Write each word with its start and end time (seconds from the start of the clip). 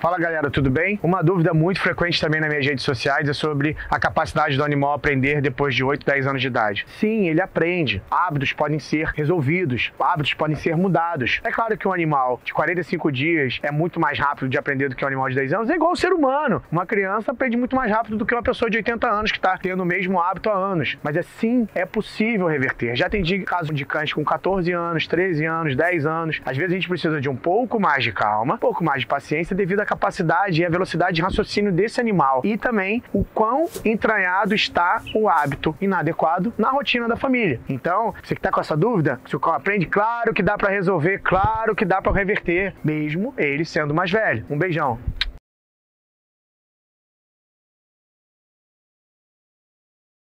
Fala 0.00 0.16
galera, 0.16 0.48
tudo 0.48 0.70
bem? 0.70 0.96
Uma 1.02 1.24
dúvida 1.24 1.52
muito 1.52 1.80
frequente 1.80 2.20
também 2.20 2.40
nas 2.40 2.48
minhas 2.48 2.64
redes 2.64 2.84
sociais 2.84 3.28
é 3.28 3.32
sobre 3.32 3.76
a 3.90 3.98
capacidade 3.98 4.56
do 4.56 4.62
animal 4.62 4.92
aprender 4.92 5.40
depois 5.40 5.74
de 5.74 5.82
8, 5.82 6.06
10 6.06 6.28
anos 6.28 6.40
de 6.40 6.46
idade. 6.46 6.86
Sim, 7.00 7.28
ele 7.28 7.40
aprende. 7.40 8.00
Hábitos 8.08 8.52
podem 8.52 8.78
ser 8.78 9.08
resolvidos, 9.08 9.92
hábitos 9.98 10.34
podem 10.34 10.54
ser 10.54 10.76
mudados. 10.76 11.40
É 11.42 11.50
claro 11.50 11.76
que 11.76 11.88
um 11.88 11.92
animal 11.92 12.40
de 12.44 12.52
45 12.52 13.10
dias 13.10 13.58
é 13.60 13.72
muito 13.72 13.98
mais 13.98 14.16
rápido 14.20 14.48
de 14.48 14.56
aprender 14.56 14.88
do 14.88 14.94
que 14.94 15.04
um 15.04 15.08
animal 15.08 15.28
de 15.30 15.34
10 15.34 15.52
anos, 15.52 15.70
é 15.70 15.74
igual 15.74 15.90
o 15.90 15.96
ser 15.96 16.12
humano. 16.12 16.62
Uma 16.70 16.86
criança 16.86 17.32
aprende 17.32 17.56
muito 17.56 17.74
mais 17.74 17.90
rápido 17.90 18.16
do 18.16 18.24
que 18.24 18.32
uma 18.32 18.42
pessoa 18.42 18.70
de 18.70 18.76
80 18.76 19.10
anos 19.10 19.32
que 19.32 19.38
está 19.38 19.58
tendo 19.58 19.82
o 19.82 19.86
mesmo 19.86 20.20
hábito 20.20 20.48
há 20.48 20.54
anos. 20.54 20.96
Mas 21.02 21.16
é 21.16 21.22
sim, 21.22 21.66
é 21.74 21.84
possível 21.84 22.46
reverter. 22.46 22.94
Já 22.94 23.06
atendi 23.06 23.40
casos 23.40 23.74
de 23.74 23.84
cães 23.84 24.12
com 24.12 24.24
14 24.24 24.70
anos, 24.70 25.08
13 25.08 25.44
anos, 25.44 25.74
10 25.74 26.06
anos. 26.06 26.40
Às 26.46 26.56
vezes 26.56 26.70
a 26.70 26.74
gente 26.76 26.88
precisa 26.88 27.20
de 27.20 27.28
um 27.28 27.34
pouco 27.34 27.80
mais 27.80 28.04
de 28.04 28.12
calma, 28.12 28.54
um 28.54 28.58
pouco 28.58 28.84
mais 28.84 29.00
de 29.00 29.08
paciência 29.08 29.56
devido 29.56 29.80
à 29.80 29.87
capacidade 29.88 30.60
e 30.60 30.66
a 30.66 30.68
velocidade 30.68 31.16
de 31.16 31.22
raciocínio 31.22 31.72
desse 31.72 31.98
animal 32.00 32.42
e 32.44 32.58
também 32.58 33.02
o 33.12 33.24
quão 33.24 33.66
entranhado 33.84 34.54
está 34.54 35.02
o 35.14 35.28
hábito 35.28 35.74
inadequado 35.80 36.52
na 36.58 36.70
rotina 36.70 37.08
da 37.08 37.16
família. 37.16 37.60
Então, 37.68 38.14
você 38.22 38.34
que 38.34 38.40
está 38.40 38.50
com 38.50 38.60
essa 38.60 38.76
dúvida, 38.76 39.18
se 39.26 39.34
o 39.34 39.40
cão 39.40 39.54
aprende, 39.54 39.86
claro 39.86 40.34
que 40.34 40.42
dá 40.42 40.58
para 40.58 40.70
resolver, 40.70 41.20
claro 41.20 41.74
que 41.74 41.84
dá 41.84 42.02
para 42.02 42.12
reverter, 42.12 42.74
mesmo 42.84 43.32
ele 43.38 43.64
sendo 43.64 43.94
mais 43.94 44.10
velho. 44.10 44.44
Um 44.50 44.58
beijão. 44.58 44.98